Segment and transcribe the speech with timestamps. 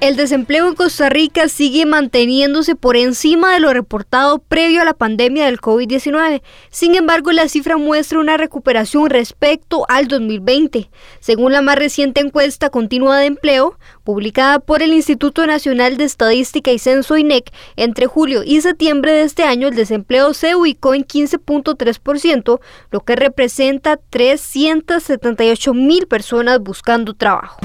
[0.00, 4.92] El desempleo en Costa Rica sigue manteniéndose por encima de lo reportado previo a la
[4.92, 6.42] pandemia del COVID-19.
[6.68, 10.90] Sin embargo, la cifra muestra una recuperación respecto al 2020.
[11.20, 16.70] Según la más reciente encuesta continua de empleo, publicada por el Instituto Nacional de Estadística
[16.70, 21.06] y Censo INEC, entre julio y septiembre de este año el desempleo se ubicó en
[21.06, 27.58] 15.3%, lo que representa 378 mil personas buscando trabajo.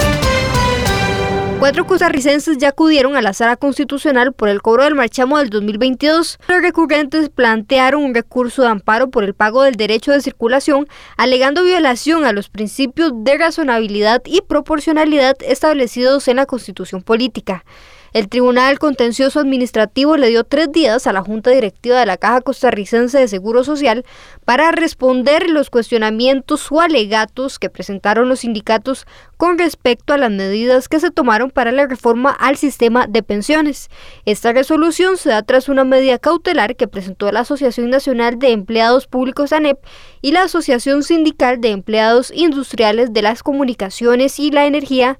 [1.59, 6.39] Cuatro costarricenses ya acudieron a la sala constitucional por el cobro del marchamo del 2022.
[6.47, 10.87] Los recurrentes plantearon un recurso de amparo por el pago del derecho de circulación,
[11.17, 17.65] alegando violación a los principios de razonabilidad y proporcionalidad establecidos en la Constitución Política.
[18.11, 22.41] El Tribunal Contencioso Administrativo le dio tres días a la Junta Directiva de la Caja
[22.41, 24.03] Costarricense de Seguro Social
[24.45, 29.05] para responder los cuestionamientos o alegatos que presentaron los sindicatos
[29.37, 33.89] con respecto a las medidas que se tomaron para la reforma al sistema de pensiones.
[34.25, 39.05] Esta resolución se da tras una medida cautelar que presentó la Asociación Nacional de Empleados
[39.05, 39.77] Públicos ANEP
[40.21, 45.19] y la Asociación Sindical de Empleados Industriales de las Comunicaciones y la Energía